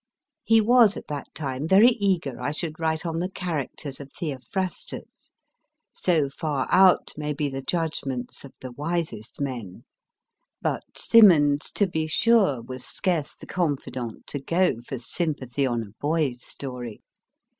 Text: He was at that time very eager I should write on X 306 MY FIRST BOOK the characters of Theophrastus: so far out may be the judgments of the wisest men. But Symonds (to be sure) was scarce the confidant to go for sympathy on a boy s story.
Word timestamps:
He 0.43 0.61
was 0.61 0.97
at 0.97 1.05
that 1.09 1.31
time 1.35 1.67
very 1.67 1.91
eager 1.91 2.41
I 2.41 2.49
should 2.53 2.79
write 2.79 3.05
on 3.05 3.21
X 3.21 3.33
306 3.33 3.39
MY 3.39 3.39
FIRST 3.39 3.39
BOOK 3.39 3.39
the 3.39 3.45
characters 3.45 3.99
of 3.99 4.13
Theophrastus: 4.13 5.31
so 5.93 6.27
far 6.31 6.67
out 6.71 7.11
may 7.17 7.33
be 7.33 7.47
the 7.49 7.61
judgments 7.61 8.43
of 8.43 8.51
the 8.61 8.71
wisest 8.71 9.39
men. 9.39 9.83
But 10.59 10.97
Symonds 10.97 11.69
(to 11.73 11.85
be 11.85 12.07
sure) 12.07 12.63
was 12.63 12.83
scarce 12.83 13.35
the 13.35 13.45
confidant 13.45 14.25
to 14.25 14.39
go 14.39 14.81
for 14.81 14.97
sympathy 14.97 15.67
on 15.67 15.83
a 15.83 15.91
boy 16.01 16.29
s 16.29 16.45
story. 16.45 17.03